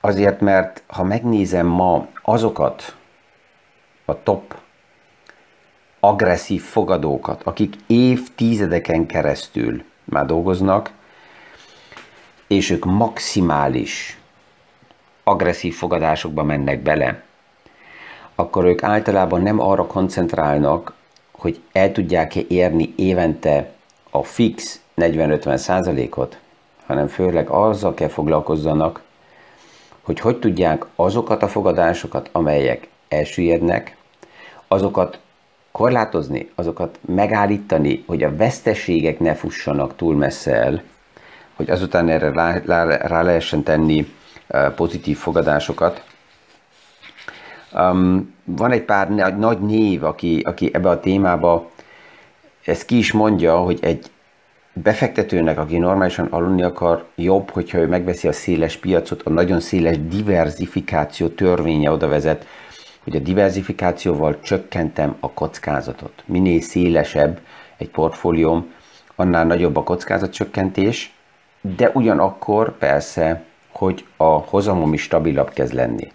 Azért, 0.00 0.40
mert 0.40 0.82
ha 0.86 1.04
megnézem 1.04 1.66
ma 1.66 2.06
azokat 2.22 2.96
a 4.04 4.22
top 4.22 4.56
agresszív 6.00 6.62
fogadókat, 6.62 7.42
akik 7.42 7.74
évtizedeken 7.86 9.06
keresztül 9.06 9.84
már 10.06 10.26
dolgoznak, 10.26 10.90
és 12.46 12.70
ők 12.70 12.84
maximális 12.84 14.18
agresszív 15.24 15.74
fogadásokba 15.74 16.42
mennek 16.42 16.80
bele, 16.80 17.22
akkor 18.34 18.64
ők 18.64 18.82
általában 18.82 19.42
nem 19.42 19.60
arra 19.60 19.86
koncentrálnak, 19.86 20.92
hogy 21.32 21.60
el 21.72 21.92
tudják-e 21.92 22.40
érni 22.48 22.92
évente 22.96 23.72
a 24.10 24.22
fix 24.22 24.80
40-50 24.96 25.56
százalékot, 25.56 26.38
hanem 26.86 27.06
főleg 27.06 27.48
azzal 27.48 27.94
kell 27.94 28.08
foglalkozzanak, 28.08 29.02
hogy 30.02 30.20
hogy 30.20 30.38
tudják 30.38 30.84
azokat 30.96 31.42
a 31.42 31.48
fogadásokat, 31.48 32.28
amelyek 32.32 32.88
elsüllyednek, 33.08 33.96
azokat 34.68 35.18
korlátozni, 35.76 36.50
azokat 36.54 36.98
megállítani, 37.06 38.04
hogy 38.06 38.22
a 38.22 38.36
veszteségek 38.36 39.18
ne 39.18 39.34
fussanak 39.34 39.96
túl 39.96 40.16
messze 40.16 40.54
el, 40.54 40.82
hogy 41.54 41.70
azután 41.70 42.08
erre 42.08 42.32
rá, 42.32 42.60
rá, 42.66 42.84
rá 42.84 43.22
lehessen 43.22 43.62
tenni 43.62 44.12
pozitív 44.76 45.16
fogadásokat. 45.16 46.04
Um, 47.72 48.34
van 48.44 48.70
egy 48.70 48.82
pár 48.82 49.10
nagy, 49.10 49.36
nagy 49.36 49.60
név, 49.60 50.04
aki, 50.04 50.40
aki 50.44 50.70
ebbe 50.72 50.88
a 50.88 51.00
témába 51.00 51.70
ezt 52.64 52.84
ki 52.84 52.98
is 52.98 53.12
mondja, 53.12 53.56
hogy 53.56 53.78
egy 53.82 54.06
befektetőnek, 54.72 55.58
aki 55.58 55.78
normálisan 55.78 56.26
aludni 56.30 56.62
akar, 56.62 57.04
jobb, 57.14 57.50
hogyha 57.50 57.78
ő 57.78 57.86
megveszi 57.86 58.28
a 58.28 58.32
széles 58.32 58.76
piacot, 58.76 59.22
a 59.22 59.30
nagyon 59.30 59.60
széles 59.60 59.96
diversifikáció 60.08 61.28
törvénye 61.28 61.90
oda 61.90 62.08
vezet, 62.08 62.46
hogy 63.06 63.16
a 63.16 63.20
diversifikációval 63.20 64.40
csökkentem 64.40 65.16
a 65.20 65.30
kockázatot. 65.30 66.22
Minél 66.24 66.60
szélesebb 66.60 67.40
egy 67.76 67.90
portfólióm, 67.90 68.72
annál 69.14 69.44
nagyobb 69.44 69.76
a 69.76 69.82
kockázatcsökkentés, 69.82 71.14
de 71.60 71.90
ugyanakkor 71.94 72.78
persze, 72.78 73.42
hogy 73.72 74.04
a 74.16 74.24
hozamom 74.24 74.92
is 74.92 75.02
stabilabb 75.02 75.50
kezd 75.50 75.72
lenni. 75.72 76.12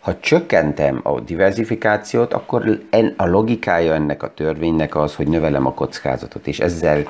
Ha 0.00 0.20
csökkentem 0.20 1.00
a 1.02 1.20
diversifikációt, 1.20 2.32
akkor 2.32 2.80
a 3.16 3.26
logikája 3.26 3.94
ennek 3.94 4.22
a 4.22 4.34
törvénynek 4.34 4.96
az, 4.96 5.14
hogy 5.14 5.28
növelem 5.28 5.66
a 5.66 5.74
kockázatot, 5.74 6.46
és 6.46 6.60
ezzel 6.60 7.08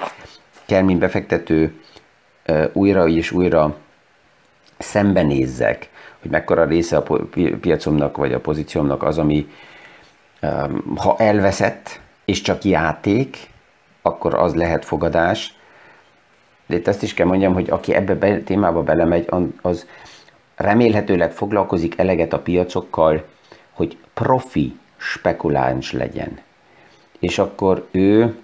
kell, 0.66 0.82
mint 0.82 0.98
befektető, 0.98 1.80
újra 2.72 3.08
és 3.08 3.30
újra 3.30 3.76
szembenézzek, 4.78 5.90
hogy 6.20 6.30
mekkora 6.30 6.64
része 6.64 6.96
a 6.96 7.02
piacomnak 7.60 8.16
vagy 8.16 8.32
a 8.32 8.40
pozíciómnak 8.40 9.02
az, 9.02 9.18
ami 9.18 9.48
ha 10.96 11.16
elveszett, 11.18 12.00
és 12.24 12.40
csak 12.40 12.64
játék, 12.64 13.50
akkor 14.02 14.34
az 14.34 14.54
lehet 14.54 14.84
fogadás. 14.84 15.56
De 16.66 16.76
itt 16.76 16.88
ezt 16.88 17.02
is 17.02 17.14
kell 17.14 17.26
mondjam, 17.26 17.52
hogy 17.52 17.70
aki 17.70 17.94
ebbe 17.94 18.34
a 18.34 18.42
témába 18.44 18.82
belemegy, 18.82 19.28
az 19.62 19.86
remélhetőleg 20.56 21.32
foglalkozik 21.32 21.98
eleget 21.98 22.32
a 22.32 22.38
piacokkal, 22.38 23.24
hogy 23.72 23.96
profi 24.14 24.76
spekuláns 24.96 25.92
legyen. 25.92 26.40
És 27.18 27.38
akkor 27.38 27.86
ő 27.90 28.38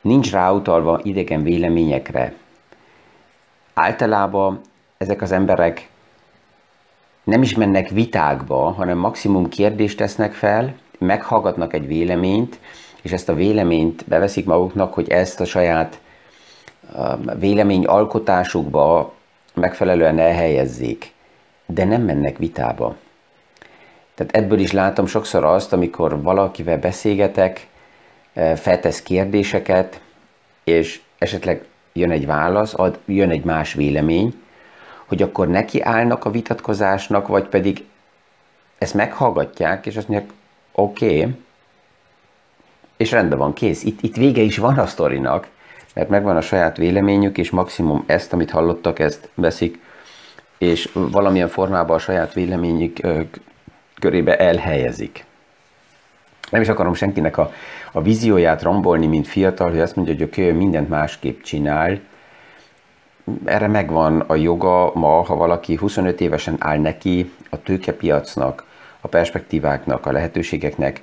nincs 0.00 0.32
ráutalva 0.32 1.00
idegen 1.02 1.42
véleményekre. 1.42 2.34
Általában 3.74 4.60
ezek 4.96 5.22
az 5.22 5.32
emberek 5.32 5.88
nem 7.28 7.42
is 7.42 7.54
mennek 7.54 7.88
vitákba, 7.88 8.70
hanem 8.70 8.98
maximum 8.98 9.48
kérdést 9.48 9.96
tesznek 9.96 10.32
fel, 10.32 10.74
meghallgatnak 10.98 11.72
egy 11.72 11.86
véleményt, 11.86 12.58
és 13.02 13.12
ezt 13.12 13.28
a 13.28 13.34
véleményt 13.34 14.04
beveszik 14.06 14.44
maguknak, 14.44 14.94
hogy 14.94 15.08
ezt 15.08 15.40
a 15.40 15.44
saját 15.44 16.00
um, 16.96 17.30
véleményalkotásukba 17.38 19.14
megfelelően 19.54 20.18
elhelyezzék, 20.18 21.12
de 21.66 21.84
nem 21.84 22.02
mennek 22.02 22.38
vitába. 22.38 22.96
Tehát 24.14 24.36
ebből 24.36 24.58
is 24.58 24.72
látom 24.72 25.06
sokszor 25.06 25.44
azt, 25.44 25.72
amikor 25.72 26.22
valakivel 26.22 26.78
beszélgetek, 26.78 27.66
feltesz 28.54 29.02
kérdéseket, 29.02 30.00
és 30.64 31.00
esetleg 31.18 31.64
jön 31.92 32.10
egy 32.10 32.26
válasz, 32.26 32.74
ad, 32.76 32.98
jön 33.06 33.30
egy 33.30 33.44
más 33.44 33.72
vélemény, 33.72 34.34
hogy 35.08 35.22
akkor 35.22 35.48
neki 35.48 35.80
állnak 35.80 36.24
a 36.24 36.30
vitatkozásnak, 36.30 37.26
vagy 37.26 37.44
pedig 37.44 37.84
ezt 38.78 38.94
meghallgatják, 38.94 39.86
és 39.86 39.96
azt 39.96 40.08
mondják, 40.08 40.32
oké, 40.72 41.18
okay, 41.20 41.34
és 42.96 43.10
rendben 43.10 43.38
van, 43.38 43.52
kész. 43.52 43.82
Itt, 43.82 44.02
itt 44.02 44.16
vége 44.16 44.42
is 44.42 44.58
van 44.58 44.78
a 44.78 44.86
sztorinak, 44.86 45.48
mert 45.94 46.08
megvan 46.08 46.36
a 46.36 46.40
saját 46.40 46.76
véleményük, 46.76 47.38
és 47.38 47.50
maximum 47.50 48.04
ezt, 48.06 48.32
amit 48.32 48.50
hallottak, 48.50 48.98
ezt 48.98 49.28
veszik, 49.34 49.80
és 50.58 50.90
valamilyen 50.92 51.48
formában 51.48 51.96
a 51.96 51.98
saját 51.98 52.32
véleményük 52.32 53.00
körébe 54.00 54.38
elhelyezik. 54.38 55.24
Nem 56.50 56.60
is 56.60 56.68
akarom 56.68 56.94
senkinek 56.94 57.38
a, 57.38 57.52
a 57.92 58.02
vízióját 58.02 58.62
rombolni, 58.62 59.06
mint 59.06 59.26
fiatal, 59.26 59.70
hogy 59.70 59.80
azt 59.80 59.96
mondja, 59.96 60.14
hogy 60.14 60.38
ő 60.38 60.52
mindent 60.52 60.88
másképp 60.88 61.42
csinál, 61.42 62.00
erre 63.44 63.66
megvan 63.66 64.20
a 64.20 64.34
joga 64.34 64.90
ma, 64.94 65.22
ha 65.22 65.36
valaki 65.36 65.74
25 65.74 66.20
évesen 66.20 66.56
áll 66.58 66.78
neki 66.78 67.32
a 67.50 67.62
tőkepiacnak, 67.62 68.64
a 69.00 69.08
perspektíváknak, 69.08 70.06
a 70.06 70.12
lehetőségeknek, 70.12 71.02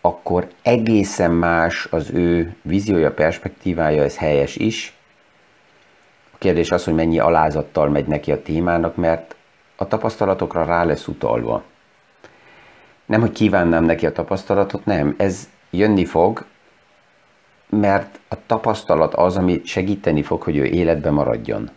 akkor 0.00 0.48
egészen 0.62 1.30
más 1.30 1.86
az 1.90 2.10
ő 2.10 2.56
víziója, 2.62 3.12
perspektívája, 3.12 4.02
ez 4.02 4.16
helyes 4.16 4.56
is. 4.56 4.96
A 6.30 6.36
kérdés 6.38 6.70
az, 6.70 6.84
hogy 6.84 6.94
mennyi 6.94 7.18
alázattal 7.18 7.88
megy 7.88 8.06
neki 8.06 8.32
a 8.32 8.42
témának, 8.42 8.96
mert 8.96 9.36
a 9.76 9.88
tapasztalatokra 9.88 10.64
rá 10.64 10.84
lesz 10.84 11.06
utalva. 11.06 11.62
nem, 13.06 13.20
hogy 13.20 13.32
kívánnám 13.32 13.84
neki 13.84 14.06
a 14.06 14.12
tapasztalatot, 14.12 14.84
nem, 14.84 15.14
ez 15.18 15.48
jönni 15.70 16.04
fog, 16.04 16.44
mert 17.76 18.18
a 18.28 18.34
tapasztalat 18.46 19.14
az, 19.14 19.36
ami 19.36 19.60
segíteni 19.64 20.22
fog, 20.22 20.42
hogy 20.42 20.56
ő 20.56 20.64
életbe 20.64 21.10
maradjon. 21.10 21.70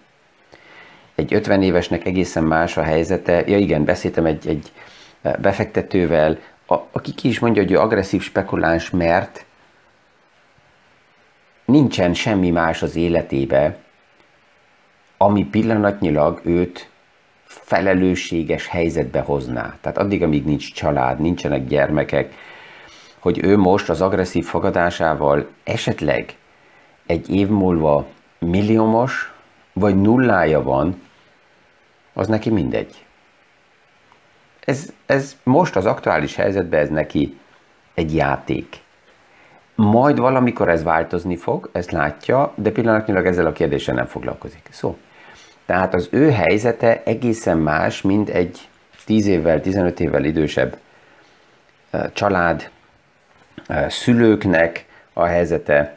Egy 1.16 1.34
50 1.34 1.63
évesnek 1.63 2.06
egészen 2.06 2.44
más 2.44 2.77
a 2.77 2.82
helyzete. 2.84 3.44
Ja 3.48 3.58
igen, 3.58 3.86
beszéltem 3.86 4.25
egy, 4.25 4.48
egy 4.48 4.72
befektetővel, 5.42 6.38
a, 6.68 6.75
aki 6.92 7.13
ki 7.13 7.27
is 7.27 7.39
mondja, 7.39 7.62
hogy 7.62 7.72
ő 7.72 7.80
agresszív 7.80 8.22
spekuláns, 8.22 8.89
mert 8.89 9.46
nincsen 11.66 12.13
semmi 12.13 12.50
más 12.50 12.82
az 12.82 12.96
életébe, 12.96 13.77
ami 15.18 15.46
pillanatnyilag 15.46 16.42
őt 16.44 16.89
felelősséges 17.46 18.68
helyzetbe 18.68 19.20
hozná. 19.20 19.77
Tehát 19.82 19.98
addig, 19.98 20.24
amíg 20.24 20.46
nincs 20.46 20.74
család, 20.74 21.20
nincsenek 21.20 21.68
gyermekek, 21.68 22.34
hogy 23.27 23.43
ő 23.43 23.57
most 23.57 23.89
az 23.89 24.01
agresszív 24.01 24.46
fogadásával 24.46 25.48
esetleg 25.63 26.36
egy 27.05 27.36
év 27.36 27.48
múlva 27.48 28.05
milliómos, 28.39 29.34
vagy 29.74 30.01
nullája 30.01 30.63
van, 30.63 31.01
az 32.13 32.27
neki 32.27 32.50
mindegy. 32.50 33.05
Ez, 34.60 34.93
ez 35.05 35.36
most 35.43 35.75
az 35.75 35.86
aktuális 35.86 36.36
helyzetben 36.36 36.79
ez 36.79 36.89
neki 36.89 37.38
egy 37.93 38.15
játék. 38.15 38.81
Majd 39.75 40.19
valamikor 40.19 40.69
ez 40.69 40.84
változni 40.84 41.36
fog, 41.36 41.69
ezt 41.72 41.91
látja, 41.91 42.53
de 42.55 42.72
pillanatnyilag 42.72 43.25
ezzel 43.25 43.46
a 43.46 43.51
kérdéssel 43.51 43.96
nem 43.96 44.05
foglalkozik. 44.05 44.67
Szó. 44.69 44.98
Tehát 45.65 45.93
az 45.93 46.07
ő 46.12 46.31
helyzete 46.31 47.01
egészen 47.05 47.57
más, 47.57 48.01
mint 48.01 48.29
egy 48.29 48.69
10 49.05 49.27
évvel, 49.27 49.62
15 49.62 50.00
évvel 50.00 50.24
idősebb 50.24 50.77
család, 52.13 52.69
szülőknek 53.88 54.86
a 55.14 55.24
helyzete, 55.26 55.96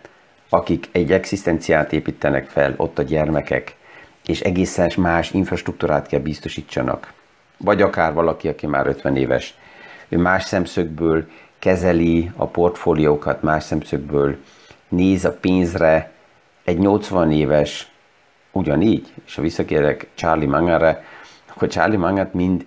akik 0.49 0.89
egy 0.93 1.13
egzisztenciát 1.13 1.93
építenek 1.93 2.49
fel, 2.49 2.75
ott 2.77 2.99
a 2.99 3.03
gyermekek, 3.03 3.77
és 4.27 4.41
egészen 4.41 4.91
más 4.97 5.31
infrastruktúrát 5.31 6.07
kell 6.07 6.21
biztosítsanak. 6.21 7.13
Vagy 7.57 7.83
akár 7.83 8.13
valaki, 8.13 8.49
aki 8.49 8.67
már 8.67 8.87
50 8.87 9.17
éves, 9.17 9.55
ő 10.09 10.19
más 10.19 10.45
szemszögből 10.45 11.29
kezeli 11.59 12.31
a 12.37 12.47
portfóliókat, 12.47 13.43
más 13.43 13.65
szemszögből 13.65 14.37
néz 14.89 15.25
a 15.25 15.33
pénzre, 15.33 16.11
egy 16.65 16.79
80 16.79 17.33
éves 17.33 17.91
ugyanígy, 18.53 19.13
és 19.27 19.35
ha 19.35 19.43
visszakérek 19.43 20.07
Charlie 20.15 20.47
Mangerre, 20.47 21.05
akkor 21.47 21.69
Charlie 21.69 21.97
Mangert 21.97 22.35
mind 22.35 22.67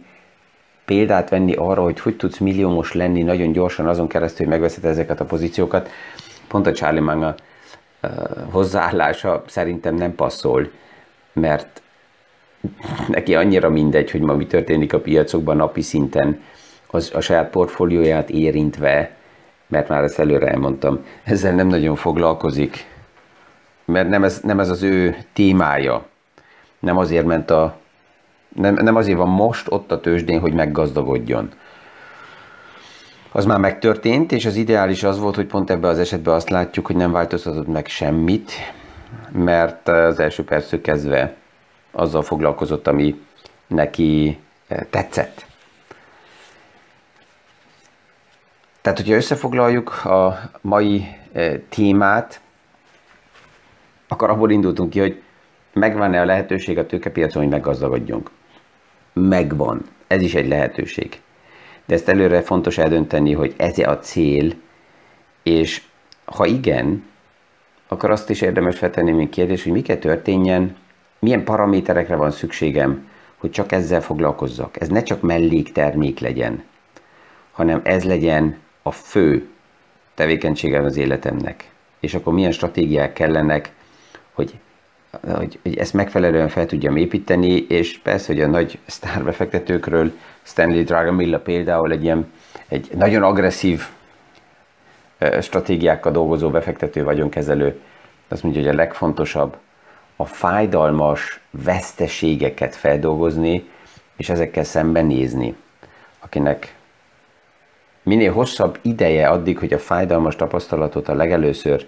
példát 0.85 1.29
venni 1.29 1.53
arra, 1.53 1.83
hogy 1.83 1.99
hogy 1.99 2.15
tudsz 2.15 2.37
milliómos 2.37 2.93
lenni 2.93 3.21
nagyon 3.21 3.51
gyorsan 3.51 3.87
azon 3.87 4.07
keresztül, 4.07 4.45
hogy 4.45 4.55
megveszed 4.55 4.85
ezeket 4.85 5.19
a 5.19 5.25
pozíciókat. 5.25 5.89
Pont 6.47 6.67
a 6.67 6.71
Charlie 6.71 7.01
uh, 7.01 7.35
hozzáállása 8.51 9.43
szerintem 9.47 9.95
nem 9.95 10.15
passzol, 10.15 10.69
mert 11.33 11.81
neki 13.07 13.35
annyira 13.35 13.69
mindegy, 13.69 14.11
hogy 14.11 14.21
ma 14.21 14.33
mi 14.33 14.47
történik 14.47 14.93
a 14.93 14.99
piacokban 14.99 15.55
napi 15.55 15.81
szinten, 15.81 16.41
az 16.87 17.11
a 17.13 17.21
saját 17.21 17.49
portfólióját 17.49 18.29
érintve, 18.29 19.15
mert 19.67 19.87
már 19.87 20.03
ezt 20.03 20.19
előre 20.19 20.47
elmondtam, 20.47 21.05
ezzel 21.23 21.53
nem 21.55 21.67
nagyon 21.67 21.95
foglalkozik, 21.95 22.85
mert 23.85 24.09
nem 24.09 24.23
ez, 24.23 24.39
nem 24.43 24.59
ez 24.59 24.69
az 24.69 24.83
ő 24.83 25.17
témája. 25.33 26.05
Nem 26.79 26.97
azért 26.97 27.25
ment 27.25 27.49
a 27.49 27.77
nem, 28.55 28.73
nem 28.73 28.95
azért 28.95 29.17
van 29.17 29.29
most 29.29 29.71
ott 29.71 29.91
a 29.91 29.99
tőzsdén, 29.99 30.39
hogy 30.39 30.53
meggazdagodjon. 30.53 31.51
Az 33.31 33.45
már 33.45 33.59
megtörtént, 33.59 34.31
és 34.31 34.45
az 34.45 34.55
ideális 34.55 35.03
az 35.03 35.19
volt, 35.19 35.35
hogy 35.35 35.45
pont 35.45 35.69
ebben 35.69 35.89
az 35.89 35.99
esetben 35.99 36.33
azt 36.33 36.49
látjuk, 36.49 36.85
hogy 36.85 36.95
nem 36.95 37.11
változtatott 37.11 37.67
meg 37.67 37.87
semmit, 37.87 38.51
mert 39.31 39.87
az 39.87 40.19
első 40.19 40.43
perctől 40.43 40.81
kezdve 40.81 41.35
azzal 41.91 42.21
foglalkozott, 42.21 42.87
ami 42.87 43.21
neki 43.67 44.39
eh, 44.67 44.79
tetszett. 44.89 45.45
Tehát, 48.81 48.97
hogyha 48.97 49.15
összefoglaljuk 49.15 50.05
a 50.05 50.39
mai 50.61 51.05
eh, 51.31 51.59
témát, 51.69 52.41
akkor 54.07 54.29
abból 54.29 54.51
indultunk 54.51 54.89
ki, 54.89 54.99
hogy 54.99 55.21
megvan-e 55.73 56.21
a 56.21 56.25
lehetőség 56.25 56.77
a 56.77 56.85
tőkepiacon, 56.85 57.41
hogy 57.41 57.51
meggazdagodjunk 57.51 58.29
megvan. 59.13 59.85
Ez 60.07 60.21
is 60.21 60.35
egy 60.35 60.47
lehetőség. 60.47 61.21
De 61.85 61.93
ezt 61.93 62.09
előre 62.09 62.41
fontos 62.41 62.77
eldönteni, 62.77 63.33
hogy 63.33 63.53
ez 63.57 63.77
a 63.77 63.99
cél, 63.99 64.53
és 65.43 65.81
ha 66.25 66.45
igen, 66.45 67.03
akkor 67.87 68.11
azt 68.11 68.29
is 68.29 68.41
érdemes 68.41 68.77
feltenni, 68.77 69.11
mint 69.11 69.29
kérdés, 69.29 69.63
hogy 69.63 69.71
mi 69.71 69.81
kell 69.81 69.97
történjen, 69.97 70.75
milyen 71.19 71.43
paraméterekre 71.43 72.15
van 72.15 72.31
szükségem, 72.31 73.07
hogy 73.37 73.51
csak 73.51 73.71
ezzel 73.71 74.01
foglalkozzak. 74.01 74.81
Ez 74.81 74.87
ne 74.87 75.03
csak 75.03 75.21
melléktermék 75.21 76.19
legyen, 76.19 76.63
hanem 77.51 77.81
ez 77.83 78.03
legyen 78.03 78.57
a 78.81 78.91
fő 78.91 79.47
tevékenységem 80.13 80.83
az 80.83 80.97
életemnek. 80.97 81.71
És 81.99 82.13
akkor 82.13 82.33
milyen 82.33 82.51
stratégiák 82.51 83.13
kellenek, 83.13 83.71
hogy 84.33 84.53
hogy, 85.21 85.59
hogy 85.61 85.77
ezt 85.77 85.93
megfelelően 85.93 86.49
fel 86.49 86.65
tudjam 86.65 86.95
építeni, 86.95 87.65
és 87.67 87.97
persze, 87.97 88.33
hogy 88.33 88.41
a 88.41 88.47
nagy 88.47 88.79
sztárbefektetőkről, 88.85 90.11
Stanley 90.41 90.83
Dragamilla 90.83 91.39
például 91.39 91.91
egy 91.91 92.03
ilyen 92.03 92.31
egy 92.67 92.89
nagyon 92.95 93.23
agresszív 93.23 93.87
stratégiákkal 95.41 96.11
dolgozó 96.11 96.49
befektető 96.49 97.03
vagyonkezelő, 97.03 97.79
azt 98.27 98.43
mondja, 98.43 98.61
hogy 98.61 98.69
a 98.69 98.75
legfontosabb 98.75 99.57
a 100.15 100.25
fájdalmas 100.25 101.39
veszteségeket 101.51 102.75
feldolgozni, 102.75 103.69
és 104.17 104.29
ezekkel 104.29 104.63
szembenézni. 104.63 105.55
Akinek 106.19 106.75
minél 108.03 108.31
hosszabb 108.31 108.79
ideje 108.81 109.27
addig, 109.27 109.57
hogy 109.57 109.73
a 109.73 109.79
fájdalmas 109.79 110.35
tapasztalatot 110.35 111.07
a 111.07 111.13
legelőször 111.13 111.87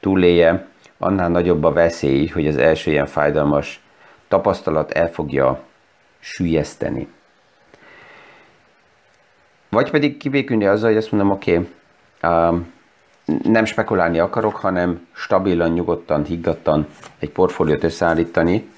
túlélje, 0.00 0.66
annál 0.98 1.28
nagyobb 1.28 1.64
a 1.64 1.72
veszély, 1.72 2.26
hogy 2.26 2.46
az 2.46 2.56
első 2.56 2.90
ilyen 2.90 3.06
fájdalmas 3.06 3.80
tapasztalat 4.28 4.90
el 4.90 5.10
fogja 5.10 5.60
sülyezteni. 6.18 7.08
Vagy 9.68 9.90
pedig 9.90 10.16
kibékülni 10.16 10.66
azzal, 10.66 10.88
hogy 10.88 10.98
azt 10.98 11.12
mondom, 11.12 11.30
oké, 11.30 11.52
okay, 11.52 11.68
um, 12.32 12.72
nem 13.42 13.64
spekulálni 13.64 14.18
akarok, 14.18 14.56
hanem 14.56 15.06
stabilan, 15.12 15.72
nyugodtan, 15.72 16.24
higgadtan 16.24 16.86
egy 17.18 17.30
portfóliót 17.30 17.84
összeállítani, 17.84 18.68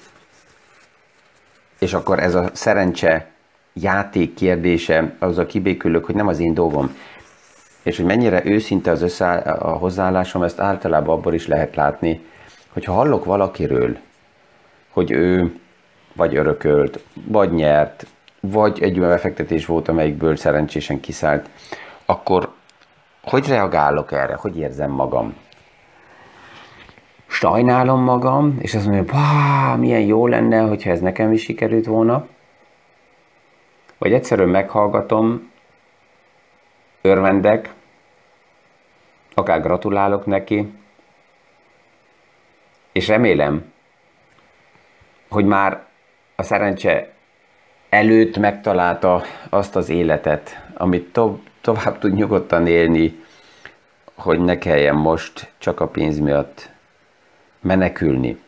és 1.79 1.93
akkor 1.93 2.19
ez 2.19 2.35
a 2.35 2.49
szerencse 2.53 3.29
játék 3.73 4.33
kérdése, 4.33 5.15
azzal 5.19 5.45
kibékülök, 5.45 6.05
hogy 6.05 6.15
nem 6.15 6.27
az 6.27 6.39
én 6.39 6.53
dolgom 6.53 6.95
és 7.83 7.97
hogy 7.97 8.05
mennyire 8.05 8.45
őszinte 8.45 8.91
az 8.91 9.01
össze, 9.01 9.31
a 9.37 9.77
hozzáállásom, 9.77 10.43
ezt 10.43 10.59
általában 10.59 11.17
abból 11.17 11.33
is 11.33 11.47
lehet 11.47 11.75
látni, 11.75 12.21
hogyha 12.69 12.93
hallok 12.93 13.25
valakiről, 13.25 13.97
hogy 14.89 15.11
ő 15.11 15.59
vagy 16.13 16.35
örökölt, 16.35 17.03
vagy 17.27 17.51
nyert, 17.51 18.07
vagy 18.39 18.81
egy 18.81 18.97
olyan 18.99 19.11
befektetés 19.11 19.65
volt, 19.65 19.87
amelyikből 19.87 20.35
szerencsésen 20.35 20.99
kiszállt, 20.99 21.49
akkor 22.05 22.53
hogy 23.21 23.47
reagálok 23.47 24.11
erre? 24.11 24.35
Hogy 24.35 24.57
érzem 24.57 24.91
magam? 24.91 25.35
Sajnálom 27.27 28.03
magam, 28.03 28.57
és 28.59 28.75
azt 28.75 28.85
mondom, 28.85 29.07
hogy 29.07 29.79
milyen 29.79 30.01
jó 30.01 30.27
lenne, 30.27 30.59
hogyha 30.59 30.89
ez 30.89 30.99
nekem 30.99 31.31
is 31.31 31.41
sikerült 31.41 31.85
volna. 31.85 32.27
Vagy 33.97 34.13
egyszerűen 34.13 34.49
meghallgatom, 34.49 35.50
örvendek, 37.01 37.73
akár 39.33 39.61
gratulálok 39.61 40.25
neki, 40.25 40.73
és 42.91 43.07
remélem, 43.07 43.71
hogy 45.29 45.45
már 45.45 45.85
a 46.35 46.43
szerencse 46.43 47.13
előtt 47.89 48.37
megtalálta 48.37 49.23
azt 49.49 49.75
az 49.75 49.89
életet, 49.89 50.63
amit 50.73 51.13
to- 51.13 51.49
tovább 51.61 51.99
tud 51.99 52.13
nyugodtan 52.13 52.67
élni, 52.67 53.23
hogy 54.15 54.39
ne 54.39 54.57
kelljen 54.57 54.95
most 54.95 55.51
csak 55.57 55.79
a 55.79 55.87
pénz 55.87 56.19
miatt 56.19 56.69
menekülni. 57.59 58.41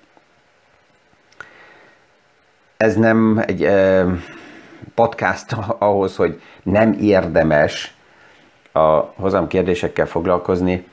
Ez 2.77 2.95
nem 2.95 3.43
egy 3.45 3.63
eh, 3.63 4.05
podcast 4.95 5.55
ahhoz, 5.77 6.15
hogy 6.15 6.41
nem 6.63 6.93
érdemes 6.93 7.95
a 8.73 9.13
hozam 9.15 9.47
kérdésekkel 9.47 10.05
foglalkozni, 10.05 10.87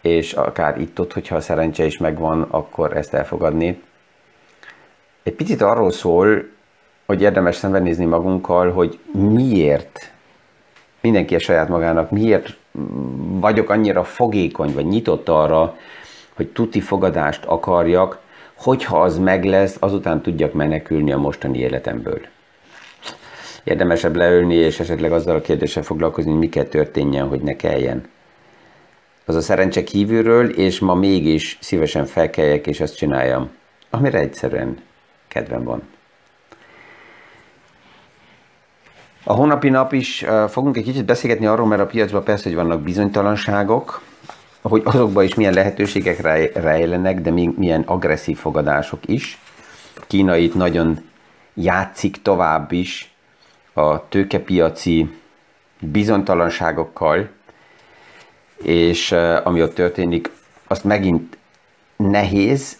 és 0.00 0.32
akár 0.32 0.80
itt-ott, 0.80 1.12
hogyha 1.12 1.36
a 1.36 1.40
szerencse 1.40 1.84
is 1.84 1.98
megvan, 1.98 2.46
akkor 2.50 2.96
ezt 2.96 3.14
elfogadni. 3.14 3.82
Egy 5.22 5.34
picit 5.34 5.62
arról 5.62 5.90
szól, 5.90 6.44
hogy 7.06 7.22
érdemes 7.22 7.56
szembenézni 7.56 8.04
magunkkal, 8.04 8.72
hogy 8.72 8.98
miért 9.12 10.12
mindenki 11.00 11.34
a 11.34 11.38
saját 11.38 11.68
magának 11.68 12.10
miért 12.10 12.56
vagyok 13.40 13.70
annyira 13.70 14.04
fogékony, 14.04 14.74
vagy 14.74 14.86
nyitott 14.86 15.28
arra, 15.28 15.76
hogy 16.34 16.48
tuti 16.48 16.80
fogadást 16.80 17.44
akarjak, 17.44 18.18
hogyha 18.54 19.02
az 19.02 19.18
meg 19.18 19.44
lesz, 19.44 19.76
azután 19.80 20.22
tudjak 20.22 20.52
menekülni 20.52 21.12
a 21.12 21.18
mostani 21.18 21.58
életemből. 21.58 22.20
Érdemesebb 23.64 24.16
leülni, 24.16 24.54
és 24.54 24.80
esetleg 24.80 25.12
azzal 25.12 25.36
a 25.36 25.40
kérdéssel 25.40 25.82
foglalkozni, 25.82 26.30
hogy 26.30 26.40
mi 26.40 26.48
kell 26.48 26.64
történjen, 26.64 27.28
hogy 27.28 27.40
ne 27.40 27.56
kelljen. 27.56 28.08
Az 29.24 29.34
a 29.34 29.40
szerencse 29.40 29.84
kívülről, 29.84 30.48
és 30.48 30.78
ma 30.78 30.94
mégis 30.94 31.58
szívesen 31.60 32.06
felkeljek, 32.06 32.66
és 32.66 32.80
azt 32.80 32.96
csináljam, 32.96 33.50
amire 33.90 34.18
egyszerűen 34.18 34.78
kedvem 35.28 35.64
van. 35.64 35.82
A 39.24 39.32
hónapi 39.32 39.68
nap 39.68 39.92
is 39.92 40.24
fogunk 40.48 40.76
egy 40.76 40.84
kicsit 40.84 41.04
beszélgetni 41.04 41.46
arról, 41.46 41.66
mert 41.66 41.80
a 41.80 41.86
piacban 41.86 42.24
persze, 42.24 42.48
hogy 42.48 42.54
vannak 42.54 42.82
bizonytalanságok, 42.82 44.02
hogy 44.62 44.82
azokban 44.84 45.24
is 45.24 45.34
milyen 45.34 45.54
lehetőségek 45.54 46.20
rejlenek, 46.54 47.20
de 47.20 47.30
milyen 47.30 47.82
agresszív 47.82 48.36
fogadások 48.36 49.00
is. 49.06 49.38
Kína 50.06 50.36
itt 50.36 50.54
nagyon 50.54 50.98
játszik 51.54 52.22
tovább 52.22 52.72
is 52.72 53.13
a 53.74 54.08
tőkepiaci 54.08 55.18
bizonytalanságokkal, 55.80 57.28
és 58.62 59.12
ami 59.44 59.62
ott 59.62 59.74
történik, 59.74 60.30
azt 60.66 60.84
megint 60.84 61.36
nehéz 61.96 62.78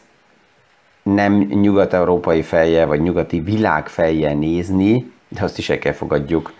nem 1.02 1.32
nyugat-európai 1.38 2.42
fejjel, 2.42 2.86
vagy 2.86 3.00
nyugati 3.00 3.40
világ 3.40 3.88
fejjel 3.88 4.34
nézni, 4.34 5.12
de 5.28 5.42
azt 5.42 5.58
is 5.58 5.70
el 5.70 5.78
kell 5.78 5.92
fogadjuk, 5.92 6.52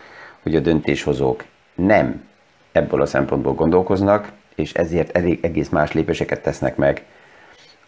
hogy 0.42 0.56
a 0.56 0.60
döntéshozók 0.60 1.44
nem 1.74 2.24
ebből 2.72 3.00
a 3.00 3.06
szempontból 3.06 3.54
gondolkoznak, 3.54 4.32
és 4.54 4.72
ezért 4.72 5.16
elég 5.16 5.38
egész 5.42 5.68
más 5.68 5.92
lépéseket 5.92 6.42
tesznek 6.42 6.76
meg, 6.76 7.04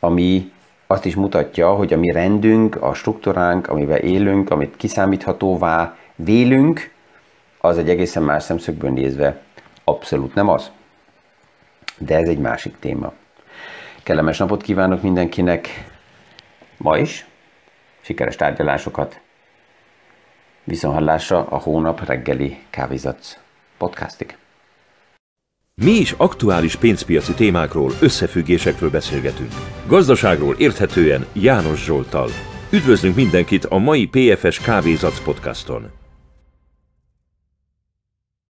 ami 0.00 0.52
azt 0.86 1.04
is 1.04 1.14
mutatja, 1.14 1.74
hogy 1.74 1.92
a 1.92 1.98
mi 1.98 2.10
rendünk, 2.10 2.82
a 2.82 2.94
struktúránk, 2.94 3.68
amivel 3.68 3.98
élünk, 3.98 4.50
amit 4.50 4.76
kiszámíthatóvá 4.76 5.96
vélünk, 6.16 6.92
az 7.58 7.78
egy 7.78 7.88
egészen 7.88 8.22
más 8.22 8.42
szemszögből 8.42 8.90
nézve 8.90 9.42
abszolút 9.84 10.34
nem 10.34 10.48
az. 10.48 10.70
De 11.98 12.16
ez 12.16 12.28
egy 12.28 12.38
másik 12.38 12.78
téma. 12.78 13.12
Kellemes 14.02 14.38
napot 14.38 14.62
kívánok 14.62 15.02
mindenkinek 15.02 15.68
ma 16.76 16.98
is, 16.98 17.26
sikeres 18.00 18.36
tárgyalásokat, 18.36 19.20
Viszonhallásra 20.64 21.46
a 21.48 21.58
hónap 21.58 22.06
reggeli 22.06 22.58
kávézatsz 22.70 23.38
podcastig. 23.78 24.36
Mi 25.74 25.90
is 25.90 26.12
aktuális 26.16 26.76
pénzpiaci 26.76 27.34
témákról, 27.34 27.92
összefüggésekről 28.00 28.90
beszélgetünk. 28.90 29.52
Gazdaságról 29.86 30.54
érthetően 30.58 31.26
János 31.32 31.84
Zsoltal. 31.84 32.28
Üdvözlünk 32.70 33.16
mindenkit 33.16 33.64
a 33.64 33.78
mai 33.78 34.06
PFS 34.06 34.60
Kávézac 34.60 35.20
podcaston! 35.24 36.05